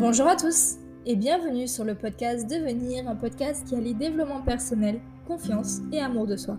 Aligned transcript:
Bonjour 0.00 0.26
à 0.26 0.34
tous 0.34 0.76
et 1.04 1.14
bienvenue 1.14 1.68
sur 1.68 1.84
le 1.84 1.94
podcast 1.94 2.48
Devenir, 2.48 3.06
un 3.06 3.16
podcast 3.16 3.66
qui 3.66 3.74
allie 3.76 3.92
développement 3.92 4.40
personnel, 4.40 4.98
confiance 5.26 5.80
et 5.92 6.00
amour 6.00 6.26
de 6.26 6.36
soi. 6.36 6.56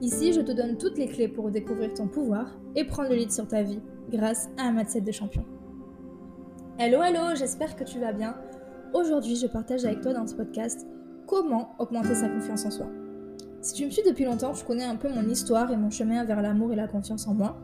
Ici, 0.00 0.32
je 0.32 0.40
te 0.42 0.52
donne 0.52 0.78
toutes 0.78 0.96
les 0.96 1.08
clés 1.08 1.26
pour 1.26 1.50
découvrir 1.50 1.92
ton 1.92 2.06
pouvoir 2.06 2.56
et 2.76 2.84
prendre 2.84 3.08
le 3.08 3.16
lead 3.16 3.32
sur 3.32 3.48
ta 3.48 3.64
vie 3.64 3.80
grâce 4.12 4.48
à 4.56 4.68
un 4.68 4.72
mindset 4.72 5.00
de 5.00 5.10
champion. 5.10 5.44
Hello, 6.78 7.02
hello, 7.02 7.34
j'espère 7.34 7.74
que 7.74 7.82
tu 7.82 7.98
vas 7.98 8.12
bien. 8.12 8.36
Aujourd'hui, 8.94 9.34
je 9.34 9.48
partage 9.48 9.84
avec 9.84 10.00
toi 10.00 10.14
dans 10.14 10.28
ce 10.28 10.36
podcast 10.36 10.86
comment 11.26 11.74
augmenter 11.80 12.14
sa 12.14 12.28
confiance 12.28 12.64
en 12.64 12.70
soi. 12.70 12.86
Si 13.60 13.74
tu 13.74 13.86
me 13.86 13.90
suis 13.90 14.04
depuis 14.04 14.24
longtemps, 14.24 14.52
tu 14.52 14.64
connais 14.64 14.84
un 14.84 14.94
peu 14.94 15.08
mon 15.08 15.28
histoire 15.28 15.72
et 15.72 15.76
mon 15.76 15.90
chemin 15.90 16.22
vers 16.22 16.42
l'amour 16.42 16.72
et 16.72 16.76
la 16.76 16.86
confiance 16.86 17.26
en 17.26 17.34
moi. 17.34 17.58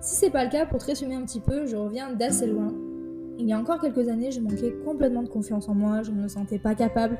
Si 0.00 0.16
c'est 0.16 0.28
pas 0.28 0.44
le 0.44 0.50
cas, 0.50 0.66
pour 0.66 0.80
te 0.80 0.84
résumer 0.84 1.14
un 1.14 1.22
petit 1.22 1.40
peu, 1.40 1.64
je 1.64 1.76
reviens 1.76 2.12
d'assez 2.12 2.46
loin 2.46 2.74
il 3.38 3.46
y 3.46 3.52
a 3.52 3.58
encore 3.58 3.80
quelques 3.80 4.08
années, 4.08 4.30
je 4.30 4.40
manquais 4.40 4.74
complètement 4.84 5.22
de 5.22 5.28
confiance 5.28 5.68
en 5.68 5.74
moi, 5.74 6.02
je 6.02 6.10
ne 6.10 6.22
me 6.22 6.28
sentais 6.28 6.58
pas 6.58 6.74
capable, 6.74 7.18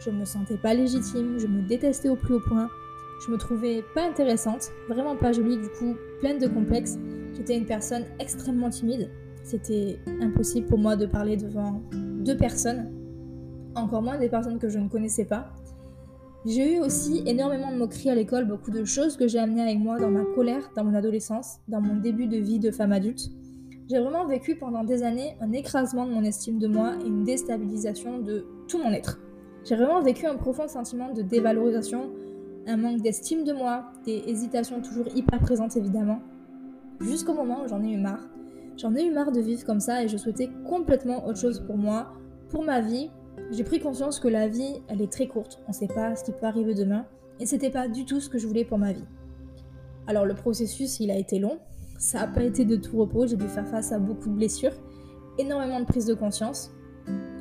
je 0.00 0.10
ne 0.10 0.16
me 0.16 0.24
sentais 0.24 0.56
pas 0.56 0.74
légitime, 0.74 1.38
je 1.38 1.46
me 1.46 1.62
détestais 1.62 2.08
au 2.08 2.16
plus 2.16 2.34
haut 2.34 2.40
point, 2.40 2.68
je 3.24 3.30
me 3.30 3.36
trouvais 3.36 3.84
pas 3.94 4.06
intéressante, 4.06 4.70
vraiment 4.88 5.16
pas 5.16 5.32
jolie, 5.32 5.56
du 5.56 5.68
coup 5.68 5.94
pleine 6.20 6.38
de 6.38 6.48
complexes. 6.48 6.98
J'étais 7.34 7.56
une 7.56 7.66
personne 7.66 8.04
extrêmement 8.18 8.70
timide, 8.70 9.10
c'était 9.42 9.98
impossible 10.20 10.66
pour 10.66 10.78
moi 10.78 10.96
de 10.96 11.06
parler 11.06 11.36
devant 11.36 11.82
deux 11.92 12.36
personnes, 12.36 12.90
encore 13.74 14.02
moins 14.02 14.18
des 14.18 14.28
personnes 14.28 14.58
que 14.58 14.68
je 14.68 14.78
ne 14.78 14.88
connaissais 14.88 15.24
pas. 15.24 15.52
J'ai 16.44 16.74
eu 16.74 16.80
aussi 16.80 17.22
énormément 17.26 17.70
de 17.70 17.76
moqueries 17.76 18.10
à 18.10 18.14
l'école, 18.16 18.46
beaucoup 18.46 18.72
de 18.72 18.84
choses 18.84 19.16
que 19.16 19.28
j'ai 19.28 19.38
amenées 19.38 19.62
avec 19.62 19.78
moi 19.78 20.00
dans 20.00 20.10
ma 20.10 20.24
colère, 20.34 20.72
dans 20.74 20.82
mon 20.82 20.94
adolescence, 20.94 21.58
dans 21.68 21.80
mon 21.80 22.00
début 22.00 22.26
de 22.26 22.36
vie 22.36 22.58
de 22.58 22.72
femme 22.72 22.90
adulte. 22.90 23.30
J'ai 23.92 23.98
vraiment 23.98 24.24
vécu 24.24 24.56
pendant 24.56 24.84
des 24.84 25.02
années 25.02 25.36
un 25.42 25.52
écrasement 25.52 26.06
de 26.06 26.12
mon 26.12 26.24
estime 26.24 26.58
de 26.58 26.66
moi 26.66 26.94
et 27.04 27.06
une 27.06 27.24
déstabilisation 27.24 28.20
de 28.20 28.46
tout 28.66 28.78
mon 28.78 28.90
être. 28.90 29.20
J'ai 29.66 29.76
vraiment 29.76 30.00
vécu 30.00 30.24
un 30.24 30.36
profond 30.36 30.66
sentiment 30.66 31.12
de 31.12 31.20
dévalorisation, 31.20 32.10
un 32.66 32.78
manque 32.78 33.02
d'estime 33.02 33.44
de 33.44 33.52
moi, 33.52 33.92
des 34.06 34.22
hésitations 34.26 34.80
toujours 34.80 35.08
hyper 35.14 35.40
présentes 35.40 35.76
évidemment, 35.76 36.20
jusqu'au 37.00 37.34
moment 37.34 37.62
où 37.62 37.68
j'en 37.68 37.84
ai 37.84 37.90
eu 37.92 37.98
marre. 37.98 38.30
J'en 38.78 38.94
ai 38.94 39.04
eu 39.04 39.12
marre 39.12 39.30
de 39.30 39.40
vivre 39.40 39.62
comme 39.66 39.80
ça 39.80 40.02
et 40.02 40.08
je 40.08 40.16
souhaitais 40.16 40.48
complètement 40.66 41.26
autre 41.26 41.38
chose 41.38 41.60
pour 41.60 41.76
moi, 41.76 42.14
pour 42.48 42.64
ma 42.64 42.80
vie. 42.80 43.10
J'ai 43.50 43.62
pris 43.62 43.78
conscience 43.78 44.20
que 44.20 44.28
la 44.28 44.48
vie, 44.48 44.80
elle 44.88 45.02
est 45.02 45.12
très 45.12 45.26
courte, 45.26 45.60
on 45.66 45.72
ne 45.72 45.76
sait 45.76 45.86
pas 45.86 46.16
ce 46.16 46.24
qui 46.24 46.32
peut 46.32 46.46
arriver 46.46 46.72
demain, 46.72 47.04
et 47.40 47.44
c'était 47.44 47.68
pas 47.68 47.88
du 47.88 48.06
tout 48.06 48.20
ce 48.20 48.30
que 48.30 48.38
je 48.38 48.46
voulais 48.46 48.64
pour 48.64 48.78
ma 48.78 48.94
vie. 48.94 49.04
Alors 50.06 50.24
le 50.24 50.34
processus, 50.34 50.98
il 50.98 51.10
a 51.10 51.18
été 51.18 51.38
long, 51.38 51.58
ça 51.98 52.20
n'a 52.20 52.26
pas 52.26 52.42
été 52.42 52.64
de 52.64 52.76
tout 52.76 52.98
repos, 52.98 53.26
j'ai 53.26 53.36
dû 53.36 53.48
faire 53.48 53.66
face 53.66 53.92
à 53.92 53.98
beaucoup 53.98 54.28
de 54.28 54.34
blessures, 54.34 54.72
énormément 55.38 55.80
de 55.80 55.84
prise 55.84 56.06
de 56.06 56.14
conscience. 56.14 56.72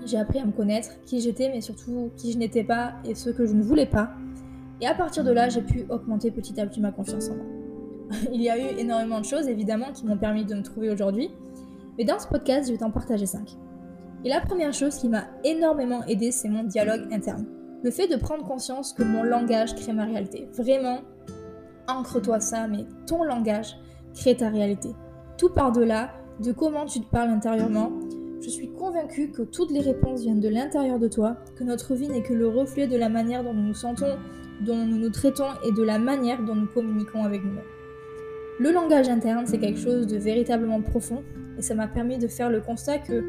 J'ai 0.06 0.18
appris 0.18 0.40
à 0.40 0.46
me 0.46 0.52
connaître, 0.52 0.90
qui 1.06 1.22
j'étais, 1.22 1.50
mais 1.50 1.62
surtout 1.62 2.12
qui 2.18 2.32
je 2.32 2.38
n'étais 2.38 2.64
pas 2.64 2.94
et 3.06 3.16
ce 3.16 3.30
que 3.30 3.46
je 3.46 3.54
ne 3.54 3.62
voulais 3.62 3.86
pas. 3.86 4.12
Et 4.82 4.88
à 4.88 4.96
partir 4.96 5.24
de 5.24 5.32
là, 5.32 5.50
j'ai 5.50 5.62
pu 5.62 5.86
augmenter 5.90 6.32
petit 6.32 6.60
à 6.60 6.66
petit 6.66 6.82
ma 6.82 6.92
confiance 6.92 7.30
en 7.30 7.36
moi. 7.36 7.46
Il 8.34 8.42
y 8.42 8.50
a 8.50 8.58
eu 8.58 8.80
énormément 8.80 9.20
de 9.20 9.26
choses, 9.26 9.48
évidemment, 9.48 9.92
qui 9.94 10.06
m'ont 10.06 10.18
permis 10.18 10.44
de 10.44 10.56
me 10.56 10.64
trouver 10.64 10.90
aujourd'hui. 10.90 11.30
Mais 11.98 12.04
dans 12.04 12.20
ce 12.20 12.28
podcast, 12.28 12.68
je 12.68 12.74
vais 12.74 12.80
t'en 12.80 12.90
partager 12.90 13.26
5. 13.26 13.58
Et 14.24 14.30
la 14.30 14.42
première 14.42 14.74
chose 14.74 14.98
qui 14.98 15.10
m'a 15.10 15.26
énormément 15.44 16.04
aidé, 16.06 16.32
c'est 16.32 16.50
mon 16.50 16.64
dialogue 16.64 17.12
interne. 17.12 17.46
Le 17.84 17.92
fait 17.92 18.08
de 18.08 18.16
prendre 18.16 18.44
conscience 18.44 18.94
que 18.94 19.04
mon 19.04 19.24
langage 19.24 19.76
crée 19.76 19.94
ma 19.94 20.06
réalité. 20.06 20.48
Vraiment, 20.54 21.00
ancre-toi 21.88 22.40
ça, 22.40 22.68
mais 22.68 22.86
ton 23.08 23.24
langage, 23.24 23.78
crée 24.14 24.36
ta 24.36 24.50
réalité. 24.50 24.90
Tout 25.38 25.50
par-delà 25.50 26.12
de 26.40 26.52
comment 26.52 26.86
tu 26.86 27.00
te 27.00 27.10
parles 27.10 27.30
intérieurement, 27.30 27.92
je 28.42 28.50
suis 28.50 28.70
convaincue 28.72 29.30
que 29.30 29.44
toutes 29.44 29.72
les 29.72 29.82
réponses 29.82 30.22
viennent 30.22 30.40
de 30.40 30.50
l'intérieur 30.50 30.98
de 30.98 31.08
toi, 31.08 31.38
que 31.56 31.64
notre 31.64 31.94
vie 31.94 32.08
n'est 32.08 32.24
que 32.24 32.34
le 32.34 32.48
reflet 32.48 32.88
de 32.88 32.98
la 32.98 33.10
manière 33.10 33.44
dont 33.44 33.54
nous 33.54 33.68
nous 33.68 33.74
sentons, 33.76 34.18
dont 34.62 34.86
nous 34.86 34.98
nous 34.98 35.10
traitons 35.10 35.50
et 35.68 35.72
de 35.72 35.84
la 35.84 36.00
manière 36.00 36.44
dont 36.44 36.56
nous 36.56 36.68
communiquons 36.68 37.24
avec 37.24 37.44
nous-mêmes. 37.44 37.64
Le 38.60 38.72
langage 38.72 39.10
interne, 39.10 39.46
c'est 39.46 39.60
quelque 39.60 39.80
chose 39.80 40.08
de 40.08 40.18
véritablement 40.18 40.82
profond 40.82 41.24
et 41.58 41.62
ça 41.62 41.76
m'a 41.76 41.88
permis 41.88 42.18
de 42.18 42.28
faire 42.28 42.50
le 42.50 42.62
constat 42.62 43.00
que 43.00 43.24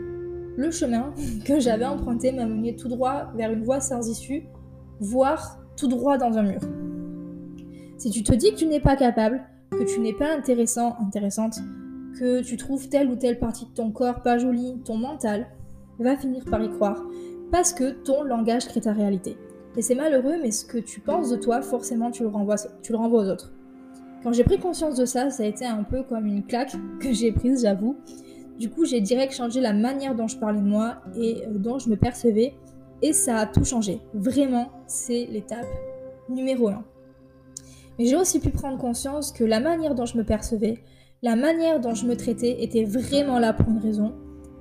le 0.57 0.71
chemin 0.71 1.13
que 1.45 1.61
j'avais 1.61 1.85
emprunté 1.85 2.33
m'a 2.33 2.47
mené 2.47 2.77
tout 2.77 2.89
droit 2.89 3.33
vers 3.35 3.53
une 3.53 3.65
voie 3.65 3.81
sans 3.81 4.09
issue, 4.09 4.45
voire 5.01 5.59
tout 5.77 5.89
droit 5.89 6.17
dans 6.17 6.37
un 6.39 6.43
mur. 6.43 6.61
Si 7.99 8.11
tu 8.11 8.23
te 8.23 8.35
dis 8.35 8.51
que 8.53 8.57
tu 8.57 8.67
n'es 8.67 8.81
pas 8.81 8.97
capable, 8.97 9.43
que 9.77 9.85
tu 9.85 10.01
n'es 10.01 10.13
pas 10.13 10.35
intéressant, 10.35 10.97
intéressante, 11.01 11.59
que 12.19 12.43
tu 12.43 12.57
trouves 12.57 12.89
telle 12.89 13.09
ou 13.09 13.17
telle 13.17 13.39
partie 13.39 13.67
de 13.67 13.71
ton 13.71 13.91
corps 13.91 14.23
pas 14.23 14.39
jolie, 14.39 14.81
ton 14.85 14.97
mental 14.97 15.47
va 15.99 16.17
finir 16.17 16.45
par 16.45 16.63
y 16.63 16.71
croire 16.71 17.03
parce 17.51 17.73
que 17.73 17.91
ton 17.91 18.23
langage 18.23 18.67
crée 18.67 18.81
ta 18.81 18.93
réalité. 18.93 19.37
Et 19.77 19.83
c'est 19.83 19.95
malheureux, 19.95 20.37
mais 20.43 20.51
ce 20.51 20.65
que 20.65 20.79
tu 20.79 21.01
penses 21.01 21.31
de 21.31 21.37
toi, 21.37 21.63
forcément, 21.63 22.11
tu 22.11 22.23
le 22.23 22.29
renvoies, 22.29 22.57
tu 22.83 22.93
le 22.93 22.99
renvoies 22.99 23.25
aux 23.25 23.29
autres. 23.29 23.53
Quand 24.23 24.33
j'ai 24.33 24.45
pris 24.45 24.59
conscience 24.59 24.97
de 24.97 25.05
ça, 25.05 25.31
ça 25.31 25.43
a 25.43 25.47
été 25.47 25.65
un 25.65 25.83
peu 25.83 26.03
comme 26.03 26.27
une 26.27 26.45
claque 26.45 26.75
que 27.01 27.13
j'ai 27.13 27.33
prise, 27.33 27.63
j'avoue. 27.63 27.97
Du 28.59 28.71
coup, 28.71 28.85
j'ai 28.85 29.01
direct 29.01 29.33
changé 29.33 29.61
la 29.61 29.73
manière 29.73 30.15
dont 30.15 30.29
je 30.29 30.37
parlais 30.37 30.61
de 30.61 30.67
moi 30.67 30.97
et 31.17 31.45
euh, 31.47 31.59
dont 31.59 31.79
je 31.79 31.89
me 31.89 31.97
percevais. 31.97 32.55
Et 33.01 33.13
ça 33.13 33.39
a 33.39 33.47
tout 33.47 33.65
changé. 33.65 34.01
Vraiment, 34.15 34.71
c'est 34.87 35.27
l'étape 35.27 35.67
numéro 36.29 36.69
1. 36.69 36.85
Mais 37.99 38.07
j'ai 38.07 38.17
aussi 38.17 38.41
pu 38.41 38.51
prendre 38.51 38.79
conscience 38.79 39.33
que 39.33 39.45
la 39.45 39.61
manière 39.61 39.95
dont 39.95 40.07
je 40.07 40.17
me 40.17 40.25
percevais, 40.25 40.83
la 41.23 41.37
manière 41.37 41.81
dont 41.81 41.95
je 41.95 42.07
me 42.07 42.17
traitais 42.17 42.63
était 42.63 42.85
vraiment 42.85 43.39
là 43.39 43.53
pour 43.53 43.69
une 43.69 43.79
raison. 43.79 44.13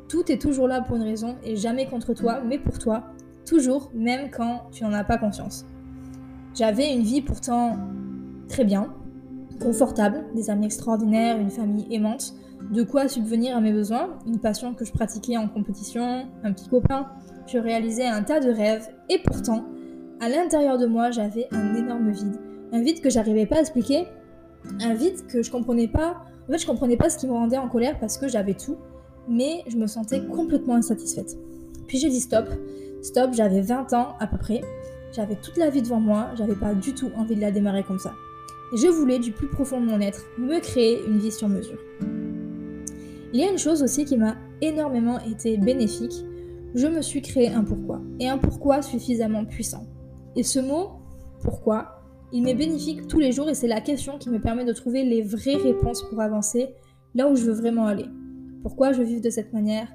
Tout 0.09 0.31
est 0.31 0.41
toujours 0.41 0.67
là 0.67 0.81
pour 0.81 0.97
une 0.97 1.03
raison 1.03 1.35
et 1.43 1.55
jamais 1.55 1.87
contre 1.87 2.13
toi, 2.13 2.41
mais 2.45 2.59
pour 2.59 2.77
toi. 2.77 3.05
Toujours, 3.45 3.91
même 3.95 4.29
quand 4.29 4.63
tu 4.71 4.83
n'en 4.83 4.93
as 4.93 5.03
pas 5.03 5.17
conscience. 5.17 5.65
J'avais 6.53 6.93
une 6.93 7.01
vie 7.01 7.21
pourtant 7.21 7.77
très 8.47 8.65
bien, 8.65 8.93
confortable, 9.61 10.25
des 10.35 10.49
amis 10.49 10.65
extraordinaires, 10.65 11.39
une 11.39 11.49
famille 11.49 11.87
aimante, 11.89 12.33
de 12.71 12.83
quoi 12.83 13.07
subvenir 13.07 13.57
à 13.57 13.61
mes 13.61 13.73
besoins, 13.73 14.09
une 14.27 14.39
passion 14.39 14.73
que 14.73 14.85
je 14.85 14.91
pratiquais 14.91 15.37
en 15.37 15.47
compétition, 15.47 16.27
un 16.43 16.51
petit 16.51 16.67
copain, 16.67 17.07
je 17.47 17.57
réalisais 17.57 18.05
un 18.05 18.23
tas 18.23 18.39
de 18.39 18.49
rêves, 18.49 18.87
et 19.09 19.19
pourtant, 19.23 19.65
à 20.19 20.29
l'intérieur 20.29 20.77
de 20.77 20.85
moi, 20.85 21.11
j'avais 21.11 21.47
un 21.51 21.73
énorme 21.75 22.11
vide 22.11 22.37
un 22.71 22.81
vide 22.81 23.01
que 23.01 23.09
j'arrivais 23.09 23.45
pas 23.45 23.57
à 23.57 23.61
expliquer, 23.61 24.07
un 24.81 24.93
vide 24.93 25.25
que 25.27 25.43
je 25.43 25.51
comprenais 25.51 25.87
pas. 25.87 26.23
En 26.47 26.51
fait, 26.51 26.59
je 26.59 26.65
comprenais 26.65 26.97
pas 26.97 27.09
ce 27.09 27.17
qui 27.17 27.27
me 27.27 27.33
rendait 27.33 27.57
en 27.57 27.67
colère 27.67 27.99
parce 27.99 28.17
que 28.17 28.27
j'avais 28.27 28.53
tout, 28.53 28.77
mais 29.27 29.63
je 29.67 29.77
me 29.77 29.87
sentais 29.87 30.25
complètement 30.25 30.75
insatisfaite. 30.75 31.37
Puis 31.87 31.97
j'ai 31.97 32.09
dit 32.09 32.21
stop, 32.21 32.45
stop, 33.01 33.31
j'avais 33.33 33.61
20 33.61 33.93
ans 33.93 34.15
à 34.19 34.27
peu 34.27 34.37
près, 34.37 34.61
j'avais 35.13 35.35
toute 35.35 35.57
la 35.57 35.69
vie 35.69 35.81
devant 35.81 35.99
moi, 35.99 36.29
j'avais 36.35 36.55
pas 36.55 36.73
du 36.73 36.93
tout 36.93 37.11
envie 37.15 37.35
de 37.35 37.41
la 37.41 37.51
démarrer 37.51 37.83
comme 37.83 37.99
ça. 37.99 38.13
Je 38.73 38.87
voulais, 38.87 39.19
du 39.19 39.31
plus 39.31 39.47
profond 39.47 39.81
de 39.81 39.85
mon 39.85 39.99
être, 39.99 40.21
me 40.37 40.59
créer 40.59 41.01
une 41.05 41.17
vie 41.17 41.31
sur 41.31 41.49
mesure. 41.49 41.79
Il 43.33 43.39
y 43.39 43.43
a 43.43 43.51
une 43.51 43.57
chose 43.57 43.83
aussi 43.83 44.05
qui 44.05 44.17
m'a 44.17 44.35
énormément 44.61 45.19
été 45.19 45.57
bénéfique, 45.57 46.25
je 46.73 46.87
me 46.87 47.01
suis 47.01 47.21
créé 47.21 47.49
un 47.49 47.63
pourquoi, 47.63 48.01
et 48.19 48.29
un 48.29 48.37
pourquoi 48.37 48.81
suffisamment 48.81 49.43
puissant. 49.43 49.85
Et 50.37 50.43
ce 50.43 50.59
mot, 50.59 51.01
pourquoi, 51.41 52.00
il 52.33 52.43
m'est 52.43 52.53
bénéfique 52.53 53.07
tous 53.07 53.19
les 53.19 53.31
jours 53.31 53.49
et 53.49 53.53
c'est 53.53 53.67
la 53.67 53.81
question 53.81 54.17
qui 54.17 54.29
me 54.29 54.39
permet 54.39 54.65
de 54.65 54.73
trouver 54.73 55.03
les 55.03 55.21
vraies 55.21 55.55
réponses 55.55 56.03
pour 56.09 56.21
avancer 56.21 56.69
là 57.13 57.27
où 57.29 57.35
je 57.35 57.43
veux 57.43 57.53
vraiment 57.53 57.85
aller. 57.85 58.05
Pourquoi 58.61 58.93
je 58.93 58.99
veux 58.99 59.03
vivre 59.03 59.21
de 59.21 59.29
cette 59.29 59.53
manière? 59.53 59.87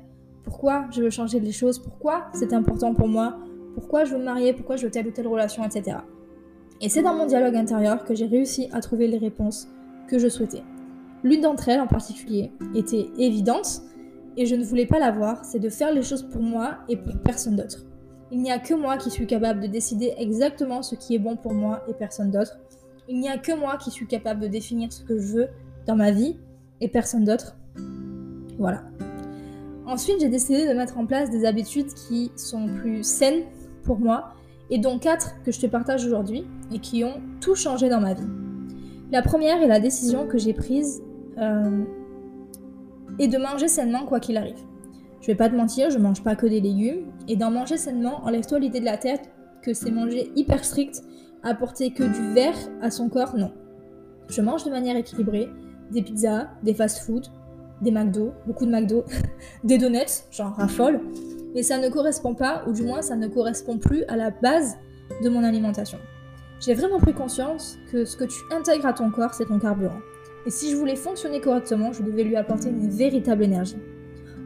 Pourquoi 0.45 0.87
je 0.91 1.03
veux 1.03 1.11
changer 1.11 1.41
les 1.41 1.53
choses? 1.53 1.79
Pourquoi 1.79 2.27
c'est 2.35 2.53
important 2.53 2.95
pour 2.95 3.09
moi? 3.09 3.39
Pourquoi 3.75 4.05
je 4.05 4.13
veux 4.13 4.19
me 4.19 4.25
marier? 4.25 4.53
Pourquoi 4.53 4.77
je 4.77 4.85
veux 4.85 4.91
telle 4.91 5.07
ou 5.07 5.11
telle 5.11 5.29
relation, 5.29 5.65
etc. 5.65 5.99
Et 6.81 6.89
c'est 6.89 7.03
dans 7.03 7.15
mon 7.15 7.27
dialogue 7.27 7.57
intérieur 7.57 8.05
que 8.05 8.15
j'ai 8.15 8.27
réussi 8.27 8.69
à 8.73 8.81
trouver 8.81 9.09
les 9.09 9.19
réponses 9.19 9.69
que 10.09 10.19
je 10.19 10.29
souhaitais. 10.29 10.63
L'une 11.25 11.41
d'entre 11.41 11.71
elles 11.71 11.81
en 11.81 11.87
particulier 11.87 12.53
était 12.75 13.09
évidente 13.19 13.83
et 14.37 14.45
je 14.45 14.55
ne 14.55 14.65
voulais 14.65 14.87
pas 14.87 14.99
la 14.99 15.11
voir, 15.11 15.45
c'est 15.45 15.59
de 15.59 15.71
faire 15.71 15.93
les 15.93 16.03
choses 16.03 16.23
pour 16.23 16.43
moi 16.43 16.79
et 16.89 16.97
pour 16.97 17.17
personne 17.25 17.57
d'autre. 17.57 17.86
Il 18.33 18.43
n'y 18.43 18.51
a 18.51 18.59
que 18.59 18.75
moi 18.75 18.97
qui 18.97 19.11
suis 19.11 19.27
capable 19.27 19.61
de 19.61 19.67
décider 19.67 20.15
exactement 20.19 20.83
ce 20.83 20.95
qui 20.95 21.15
est 21.15 21.19
bon 21.19 21.37
pour 21.37 21.55
moi 21.55 21.85
et 21.89 21.95
personne 21.95 22.31
d'autre. 22.31 22.59
Il 23.09 23.21
n'y 23.21 23.29
a 23.29 23.39
que 23.39 23.53
moi 23.53 23.77
qui 23.77 23.91
suis 23.91 24.07
capable 24.07 24.41
de 24.41 24.49
définir 24.49 24.93
ce 24.93 25.03
que 25.05 25.19
je 25.19 25.33
veux 25.33 25.49
dans 25.87 25.95
ma 25.95 26.11
vie 26.11 26.37
et 26.81 26.89
personne 26.89 27.25
d'autre. 27.25 27.57
Voilà. 28.59 28.83
Ensuite, 29.87 30.21
j'ai 30.21 30.29
décidé 30.29 30.67
de 30.67 30.75
mettre 30.75 30.99
en 30.99 31.07
place 31.07 31.31
des 31.31 31.45
habitudes 31.45 31.93
qui 31.95 32.33
sont 32.35 32.67
plus 32.67 33.05
saines 33.05 33.45
pour 33.85 34.01
moi 34.01 34.33
et 34.71 34.79
dont 34.79 34.99
quatre 34.99 35.41
que 35.45 35.53
je 35.53 35.61
te 35.61 35.67
partage 35.67 36.05
aujourd'hui 36.05 36.45
et 36.73 36.81
qui 36.81 37.05
ont 37.05 37.21
tout 37.41 37.55
changé 37.55 37.89
dans 37.89 38.01
ma 38.01 38.15
vie. 38.15 38.27
La 39.13 39.23
première 39.23 39.63
est 39.63 39.69
la 39.69 39.79
décision 39.79 40.27
que 40.27 40.39
j'ai 40.39 40.53
prise 40.53 41.01
euh, 41.39 41.85
est 43.21 43.29
de 43.29 43.39
manger 43.39 43.69
sainement 43.69 44.05
quoi 44.05 44.19
qu'il 44.19 44.37
arrive. 44.37 44.59
Je 45.21 45.27
vais 45.29 45.35
pas 45.35 45.49
te 45.49 45.55
mentir, 45.55 45.91
je 45.91 45.99
mange 45.99 46.23
pas 46.23 46.37
que 46.37 46.47
des 46.47 46.61
légumes. 46.61 47.07
Et 47.29 47.37
d'en 47.37 47.51
manger 47.51 47.77
sainement, 47.77 48.25
enlève-toi 48.25 48.59
l'idée 48.59 48.81
de 48.81 48.85
la 48.85 48.97
tête 48.97 49.31
que 49.63 49.75
c'est 49.75 49.91
manger 49.91 50.31
hyper 50.37 50.65
strict, 50.65 51.03
apporter 51.43 51.93
que 51.93 52.05
du 52.05 52.35
verre 52.35 52.57
à 52.81 52.91
son 52.91 53.09
corps, 53.09 53.37
non. 53.37 53.53
Je 54.29 54.41
mange 54.43 54.65
de 54.65 54.71
manière 54.71 54.97
équilibrée 54.97 55.49
des 55.91 56.03
pizzas, 56.03 56.49
des 56.63 56.75
fast-food, 56.75 57.27
des 57.81 57.91
McDo, 57.91 58.33
beaucoup 58.47 58.67
de 58.67 58.71
McDo, 58.71 59.05
des 59.65 59.79
donuts, 59.79 60.25
genre 60.31 60.55
raffole, 60.55 61.01
mais 61.55 61.63
ça 61.63 61.79
ne 61.79 61.89
correspond 61.89 62.35
pas, 62.35 62.65
ou 62.67 62.73
du 62.73 62.83
moins 62.83 63.03
ça 63.03 63.17
ne 63.17 63.29
correspond 63.29 63.79
plus 63.79 64.05
à 64.05 64.17
la 64.17 64.31
base 64.31 64.77
de 65.23 65.29
mon 65.29 65.43
alimentation. 65.45 65.99
J'ai 66.61 66.75
vraiment 66.75 66.99
pris 66.99 67.13
conscience 67.13 67.79
que 67.93 68.05
ce 68.05 68.17
que 68.17 68.25
tu 68.25 68.39
intègres 68.51 68.87
à 68.87 68.93
ton 68.93 69.11
corps, 69.11 69.35
c'est 69.35 69.47
ton 69.47 69.59
carburant. 69.59 70.01
Et 70.47 70.51
si 70.51 70.71
je 70.71 70.77
voulais 70.77 70.97
fonctionner 70.97 71.41
correctement, 71.41 71.93
je 71.93 72.03
devais 72.03 72.25
lui 72.25 72.37
apporter 72.37 72.69
une 72.69 72.89
véritable 72.89 73.45
énergie. 73.45 73.77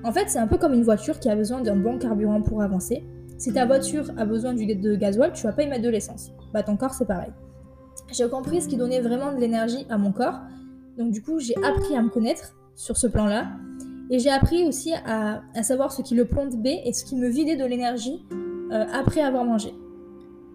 En 0.03 0.13
fait, 0.13 0.29
c'est 0.29 0.39
un 0.39 0.47
peu 0.47 0.57
comme 0.57 0.73
une 0.73 0.83
voiture 0.83 1.19
qui 1.19 1.29
a 1.29 1.37
besoin 1.37 1.61
d'un 1.61 1.77
bon 1.77 1.99
carburant 1.99 2.41
pour 2.41 2.63
avancer. 2.63 3.05
Si 3.39 3.53
ta 3.53 3.67
voiture 3.67 4.11
a 4.17 4.25
besoin 4.25 4.55
de 4.55 4.97
gasoil, 4.97 5.33
tu 5.33 5.45
vas 5.45 5.53
pas 5.53 5.63
y 5.63 5.69
mettre 5.69 5.83
de 5.83 5.89
l'essence. 5.89 6.33
Bah 6.53 6.63
ton 6.63 6.77
corps 6.77 6.95
c'est 6.95 7.07
pareil. 7.07 7.31
J'ai 8.13 8.29
compris 8.29 8.61
ce 8.63 8.69
qui 8.69 8.77
donnait 8.77 9.01
vraiment 9.01 9.33
de 9.33 9.39
l'énergie 9.39 9.87
à 9.89 9.99
mon 9.99 10.13
corps. 10.13 10.41
Donc 10.99 11.11
du 11.13 11.23
coup, 11.23 11.39
j'ai 11.39 11.55
appris 11.65 11.97
à 11.97 12.03
me 12.03 12.09
connaître 12.09 12.55
sur 12.75 12.97
ce 12.97 13.07
plan-là. 13.07 13.49
Et 14.11 14.19
j'ai 14.19 14.31
appris 14.31 14.67
aussi 14.67 14.93
à, 15.07 15.41
savoir 15.63 15.93
ce 15.93 16.03
qui 16.03 16.15
le 16.15 16.25
B 16.25 16.67
et 16.67 16.93
ce 16.93 17.05
qui 17.05 17.15
me 17.15 17.29
vidait 17.29 17.57
de 17.57 17.65
l'énergie 17.65 18.25
euh, 18.73 18.85
après 18.93 19.21
avoir 19.21 19.45
mangé. 19.45 19.73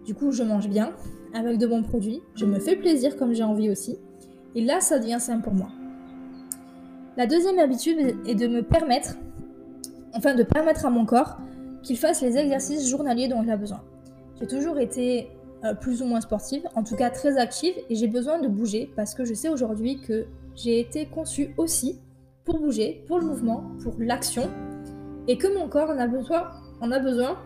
Du 0.04 0.14
coup, 0.14 0.30
je 0.30 0.42
mange 0.42 0.68
bien, 0.68 0.92
avec 1.34 1.58
de 1.58 1.66
bons 1.66 1.82
produits, 1.82 2.22
je 2.34 2.44
me 2.44 2.58
fais 2.58 2.76
plaisir 2.76 3.16
comme 3.16 3.34
j'ai 3.34 3.42
envie 3.42 3.70
aussi. 3.70 3.98
Et 4.54 4.62
là, 4.62 4.80
ça 4.80 4.98
devient 4.98 5.18
simple 5.18 5.42
pour 5.42 5.54
moi. 5.54 5.68
La 7.16 7.26
deuxième 7.26 7.58
habitude 7.58 8.16
est 8.26 8.34
de 8.34 8.46
me 8.46 8.62
permettre, 8.62 9.16
enfin 10.14 10.34
de 10.34 10.42
permettre 10.42 10.86
à 10.86 10.90
mon 10.90 11.04
corps 11.04 11.38
qu'il 11.82 11.96
fasse 11.96 12.22
les 12.22 12.36
exercices 12.36 12.88
journaliers 12.88 13.28
dont 13.28 13.42
il 13.42 13.50
a 13.50 13.56
besoin. 13.56 13.82
J'ai 14.40 14.46
toujours 14.46 14.78
été 14.78 15.30
euh, 15.64 15.74
plus 15.74 16.02
ou 16.02 16.06
moins 16.06 16.20
sportive, 16.20 16.62
en 16.74 16.82
tout 16.82 16.96
cas 16.96 17.10
très 17.10 17.38
active, 17.38 17.74
et 17.88 17.94
j'ai 17.94 18.08
besoin 18.08 18.40
de 18.40 18.48
bouger 18.48 18.90
parce 18.96 19.14
que 19.14 19.24
je 19.24 19.34
sais 19.34 19.48
aujourd'hui 19.48 20.00
que 20.00 20.26
j'ai 20.54 20.80
été 20.80 21.06
conçue 21.06 21.54
aussi 21.56 22.00
pour 22.44 22.58
bouger, 22.60 23.04
pour 23.06 23.18
le 23.18 23.26
mouvement, 23.26 23.64
pour 23.82 23.94
l'action, 23.98 24.50
et 25.28 25.38
que 25.38 25.52
mon 25.52 25.68
corps 25.68 25.90
en 25.90 25.98
a 25.98 26.06
besoin, 26.06 26.50
en 26.80 26.90
a 26.92 26.98
besoin 26.98 27.36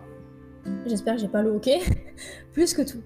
j'espère 0.85 1.15
que 1.15 1.21
j'ai 1.21 1.27
pas 1.27 1.41
le 1.41 1.49
hockey, 1.49 1.79
plus 2.53 2.73
que 2.73 2.81
tout. 2.81 3.01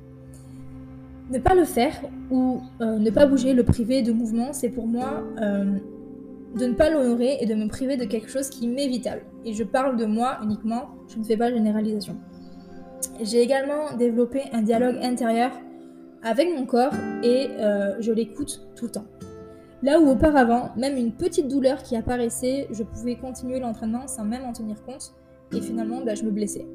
Ne 1.31 1.39
pas 1.39 1.55
le 1.55 1.63
faire 1.63 1.93
ou 2.29 2.61
euh, 2.81 2.99
ne 2.99 3.09
pas 3.09 3.25
bouger, 3.25 3.53
le 3.53 3.63
priver 3.63 4.01
de 4.01 4.11
mouvement, 4.11 4.53
c'est 4.53 4.69
pour 4.69 4.87
moi 4.87 5.23
euh, 5.41 5.77
de 6.55 6.65
ne 6.65 6.73
pas 6.73 6.89
l'honorer 6.89 7.37
et 7.41 7.45
de 7.45 7.53
me 7.55 7.67
priver 7.67 7.97
de 7.97 8.05
quelque 8.05 8.29
chose 8.29 8.49
qui 8.49 8.67
m'est 8.67 8.87
vital. 8.87 9.21
Et 9.43 9.53
je 9.53 9.63
parle 9.63 9.97
de 9.97 10.05
moi 10.05 10.39
uniquement, 10.43 10.89
je 11.07 11.19
ne 11.19 11.23
fais 11.23 11.37
pas 11.37 11.51
généralisation. 11.51 12.17
J'ai 13.21 13.41
également 13.41 13.95
développé 13.97 14.43
un 14.53 14.61
dialogue 14.61 14.97
intérieur 15.01 15.51
avec 16.23 16.49
mon 16.55 16.65
corps 16.65 16.93
et 17.23 17.49
euh, 17.59 17.95
je 17.99 18.11
l'écoute 18.11 18.67
tout 18.75 18.85
le 18.85 18.91
temps. 18.91 19.05
Là 19.83 19.99
où 19.99 20.09
auparavant, 20.09 20.71
même 20.77 20.97
une 20.97 21.11
petite 21.11 21.47
douleur 21.47 21.83
qui 21.83 21.95
apparaissait, 21.95 22.67
je 22.71 22.83
pouvais 22.83 23.15
continuer 23.15 23.59
l'entraînement 23.59 24.07
sans 24.07 24.23
même 24.23 24.43
en 24.43 24.53
tenir 24.53 24.81
compte, 24.83 25.13
et 25.53 25.61
finalement, 25.61 26.01
bah, 26.03 26.15
je 26.15 26.23
me 26.23 26.31
blessais. 26.31 26.65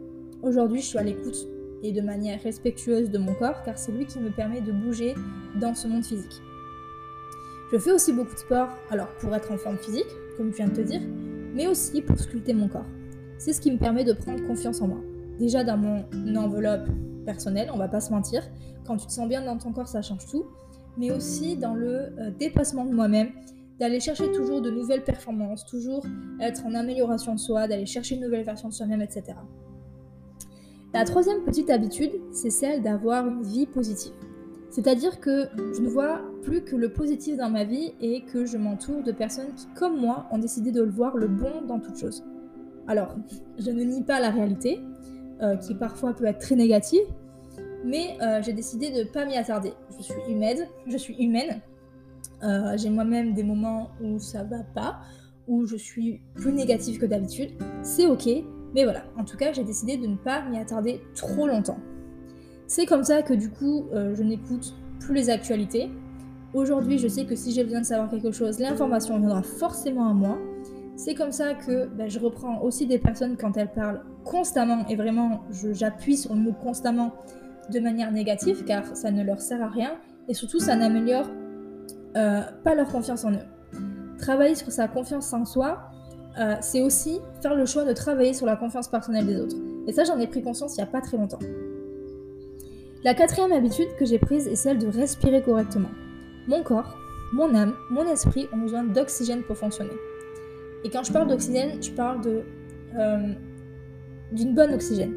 Aujourd'hui, 0.43 0.81
je 0.81 0.87
suis 0.87 0.99
à 0.99 1.03
l'écoute 1.03 1.49
et 1.83 1.93
de 1.93 2.01
manière 2.01 2.41
respectueuse 2.43 3.11
de 3.11 3.19
mon 3.19 3.35
corps, 3.35 3.63
car 3.65 3.79
c'est 3.79 3.91
lui 3.91 4.07
qui 4.07 4.21
me 4.21 4.31
permet 4.31 4.61
de 4.61 4.71
bouger 4.71 5.15
dans 5.61 5.75
ce 5.75 5.89
monde 5.89 6.05
physique. 6.05 6.41
Je 7.73 7.79
fais 7.79 7.93
aussi 7.93 8.13
beaucoup 8.13 8.35
de 8.35 8.39
sport, 8.39 8.69
alors 8.91 9.09
pour 9.21 9.35
être 9.35 9.53
en 9.53 9.57
forme 9.57 9.79
physique, 9.79 10.09
comme 10.37 10.51
je 10.51 10.57
viens 10.57 10.69
de 10.69 10.75
te 10.75 10.81
dire, 10.81 11.01
mais 11.55 11.67
aussi 11.67 12.03
pour 12.03 12.19
sculpter 12.19 12.53
mon 12.53 12.69
corps. 12.69 12.87
C'est 13.39 13.53
ce 13.53 13.61
qui 13.61 13.71
me 13.71 13.79
permet 13.79 14.05
de 14.05 14.13
prendre 14.13 14.45
confiance 14.47 14.81
en 14.81 14.89
moi. 14.89 15.01
Déjà 15.39 15.65
dans 15.65 15.77
mon 15.77 16.05
enveloppe 16.37 16.89
personnelle, 17.25 17.71
on 17.73 17.79
va 17.79 17.89
pas 17.89 18.01
se 18.01 18.11
mentir, 18.11 18.43
quand 18.87 18.97
tu 18.97 19.07
te 19.07 19.13
sens 19.13 19.29
bien 19.29 19.43
dans 19.43 19.57
ton 19.57 19.73
corps, 19.73 19.89
ça 19.89 20.03
change 20.03 20.27
tout 20.27 20.45
mais 20.97 21.11
aussi 21.11 21.57
dans 21.57 21.75
le 21.75 22.13
euh, 22.19 22.31
dépassement 22.39 22.85
de 22.85 22.95
moi-même, 22.95 23.31
d'aller 23.79 24.01
chercher 24.01 24.31
toujours 24.33 24.61
de 24.61 24.71
nouvelles 24.71 25.05
performances, 25.05 25.65
toujours 25.65 26.05
être 26.41 26.67
en 26.67 26.75
amélioration 26.75 27.35
de 27.35 27.41
soi, 27.41 27.67
d'aller 27.67 27.87
chercher 27.87 28.17
une 28.17 28.23
nouvelle 28.23 28.45
version 28.45 28.69
de 28.69 28.75
soi-même, 28.75 29.01
etc. 29.01 29.25
La 30.93 31.05
troisième 31.05 31.43
petite 31.45 31.71
habitude, 31.71 32.13
c'est 32.33 32.51
celle 32.51 32.83
d'avoir 32.83 33.27
une 33.27 33.43
vie 33.43 33.67
positive. 33.67 34.13
C'est-à-dire 34.71 35.19
que 35.21 35.49
je 35.75 35.83
ne 35.83 35.89
vois 35.89 36.21
plus 36.43 36.63
que 36.63 36.77
le 36.77 36.93
positif 36.93 37.37
dans 37.37 37.51
ma 37.51 37.65
vie 37.65 37.93
et 38.01 38.23
que 38.23 38.47
je 38.47 38.57
m'entoure 38.57 39.03
de 39.03 39.13
personnes 39.13 39.53
qui, 39.57 39.67
comme 39.75 40.01
moi, 40.01 40.27
ont 40.31 40.39
décidé 40.39 40.71
de 40.71 40.83
le 40.83 40.91
voir 40.91 41.17
le 41.17 41.27
bon 41.27 41.63
dans 41.67 41.81
toute 41.81 41.99
chose. 41.99 42.25
Alors, 42.87 43.17
je 43.59 43.71
ne 43.71 43.83
nie 43.83 44.03
pas 44.03 44.21
la 44.21 44.31
réalité, 44.31 44.81
euh, 45.43 45.57
qui 45.57 45.75
parfois 45.75 46.13
peut 46.15 46.27
être 46.27 46.39
très 46.39 46.55
négative, 46.55 47.01
mais 47.85 48.17
euh, 48.21 48.43
j'ai 48.43 48.53
décidé 48.53 48.91
de 48.91 48.99
ne 48.99 49.05
pas 49.05 49.25
m'y 49.25 49.37
attarder. 49.37 49.73
Je 49.99 50.97
suis 50.97 51.15
humaine. 51.15 51.61
Euh, 52.43 52.77
j'ai 52.77 52.91
moi-même 52.91 53.35
des 53.35 53.43
moments 53.43 53.91
où 54.03 54.19
ça 54.19 54.45
va 54.45 54.63
pas, 54.75 55.01
où 55.49 55.67
je 55.67 55.77
suis 55.77 56.21
plus 56.35 56.53
négative 56.53 56.99
que 56.99 57.07
d'habitude. 57.07 57.51
C'est 57.83 58.07
ok, 58.07 58.29
mais 58.75 58.85
voilà. 58.85 59.05
En 59.17 59.25
tout 59.25 59.37
cas, 59.37 59.53
j'ai 59.53 59.65
décidé 59.65 59.97
de 59.97 60.07
ne 60.07 60.17
pas 60.17 60.43
m'y 60.43 60.59
attarder 60.59 61.01
trop 61.15 61.47
longtemps. 61.47 61.79
C'est 62.71 62.87
comme 62.87 63.03
ça 63.03 63.23
que 63.23 63.35
du 63.35 63.51
coup, 63.51 63.87
euh, 63.93 64.15
je 64.15 64.23
n'écoute 64.23 64.77
plus 65.01 65.13
les 65.13 65.29
actualités. 65.29 65.91
Aujourd'hui, 66.55 66.99
je 66.99 67.09
sais 67.09 67.25
que 67.25 67.35
si 67.35 67.51
j'ai 67.51 67.65
besoin 67.65 67.81
de 67.81 67.85
savoir 67.85 68.09
quelque 68.09 68.31
chose, 68.31 68.61
l'information 68.61 69.19
viendra 69.19 69.43
forcément 69.43 70.09
à 70.09 70.13
moi. 70.13 70.39
C'est 70.95 71.17
comme 71.17 71.33
ça 71.33 71.55
que 71.55 71.87
ben, 71.87 72.09
je 72.09 72.21
reprends 72.21 72.63
aussi 72.63 72.87
des 72.87 72.99
personnes 72.99 73.37
quand 73.37 73.57
elles 73.57 73.73
parlent 73.73 74.03
constamment, 74.23 74.87
et 74.89 74.95
vraiment, 74.95 75.41
j'appuie 75.73 76.17
sur 76.17 76.33
le 76.33 76.43
mot 76.43 76.53
constamment, 76.53 77.13
de 77.73 77.81
manière 77.81 78.13
négative 78.13 78.63
car 78.65 78.95
ça 78.95 79.11
ne 79.11 79.25
leur 79.25 79.41
sert 79.41 79.61
à 79.61 79.69
rien 79.69 79.95
et 80.29 80.35
surtout 80.35 80.61
ça 80.61 80.77
n'améliore 80.77 81.27
euh, 82.17 82.43
pas 82.63 82.77
leur 82.77 82.87
confiance 82.87 83.25
en 83.25 83.33
eux. 83.33 83.47
Travailler 84.19 84.55
sur 84.55 84.71
sa 84.71 84.87
confiance 84.87 85.33
en 85.33 85.45
soi, 85.45 85.91
euh, 86.39 86.55
c'est 86.61 86.83
aussi 86.83 87.19
faire 87.43 87.57
le 87.57 87.67
choix 87.67 87.85
de 87.85 87.93
travailler 87.93 88.33
sur 88.33 88.47
la 88.47 88.55
confiance 88.55 88.87
personnelle 88.87 89.27
des 89.27 89.41
autres. 89.41 89.57
Et 89.89 89.93
ça 89.93 90.05
j'en 90.05 90.21
ai 90.21 90.29
pris 90.29 90.41
conscience 90.41 90.77
il 90.77 90.79
n'y 90.79 90.85
a 90.85 90.93
pas 90.93 91.01
très 91.01 91.17
longtemps. 91.17 91.41
La 93.03 93.15
quatrième 93.15 93.53
habitude 93.53 93.89
que 93.99 94.05
j'ai 94.05 94.19
prise 94.19 94.47
est 94.47 94.57
celle 94.57 94.77
de 94.77 94.87
respirer 94.87 95.41
correctement. 95.41 95.89
Mon 96.47 96.63
corps, 96.63 96.99
mon 97.33 97.55
âme, 97.55 97.75
mon 97.91 98.05
esprit 98.05 98.47
ont 98.53 98.59
besoin 98.59 98.85
d'oxygène 98.85 99.43
pour 99.43 99.57
fonctionner. 99.57 99.97
Et 100.85 100.91
quand 100.91 101.03
je 101.03 101.11
parle 101.11 101.29
d'oxygène, 101.29 101.83
je 101.83 101.91
parle 101.93 102.21
de 102.21 102.43
euh, 102.99 103.33
d'une 104.33 104.55
bonne 104.55 104.75
oxygène. 104.75 105.15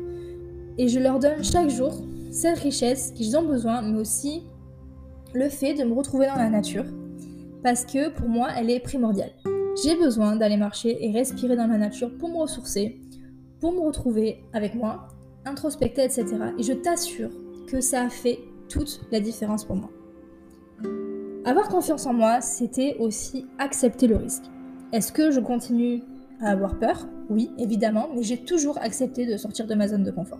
Et 0.77 0.87
je 0.87 0.97
leur 0.97 1.19
donne 1.19 1.43
chaque 1.43 1.69
jour 1.69 1.93
cette 2.31 2.59
richesse 2.59 3.11
qu'ils 3.11 3.35
ont 3.35 3.43
besoin, 3.43 3.81
mais 3.81 3.99
aussi 3.99 4.43
le 5.33 5.49
fait 5.49 5.73
de 5.73 5.83
me 5.83 5.93
retrouver 5.93 6.27
dans 6.27 6.37
la 6.37 6.49
nature, 6.49 6.85
parce 7.63 7.85
que 7.85 8.09
pour 8.11 8.29
moi, 8.29 8.47
elle 8.57 8.69
est 8.69 8.79
primordiale. 8.79 9.31
J'ai 9.83 9.95
besoin 9.95 10.37
d'aller 10.37 10.57
marcher 10.57 11.05
et 11.05 11.11
respirer 11.11 11.57
dans 11.57 11.67
la 11.67 11.77
nature 11.77 12.17
pour 12.17 12.29
me 12.29 12.37
ressourcer, 12.37 13.01
pour 13.59 13.73
me 13.73 13.81
retrouver 13.81 14.45
avec 14.53 14.73
moi, 14.73 15.09
introspecter, 15.43 16.05
etc. 16.05 16.27
Et 16.57 16.63
je 16.63 16.73
t'assure 16.73 17.29
que 17.73 17.81
ça 17.81 18.03
a 18.03 18.09
fait 18.09 18.37
toute 18.69 19.01
la 19.11 19.19
différence 19.19 19.65
pour 19.65 19.75
moi. 19.75 19.89
Avoir 21.43 21.69
confiance 21.69 22.05
en 22.05 22.13
moi, 22.13 22.39
c'était 22.39 22.97
aussi 22.99 23.47
accepter 23.57 24.05
le 24.05 24.15
risque. 24.15 24.43
Est-ce 24.91 25.11
que 25.11 25.31
je 25.31 25.39
continue 25.39 26.03
à 26.39 26.51
avoir 26.51 26.77
peur? 26.77 27.07
Oui, 27.31 27.49
évidemment, 27.57 28.09
mais 28.13 28.21
j'ai 28.21 28.37
toujours 28.37 28.77
accepté 28.77 29.25
de 29.25 29.37
sortir 29.37 29.65
de 29.65 29.73
ma 29.73 29.87
zone 29.87 30.03
de 30.03 30.11
confort. 30.11 30.37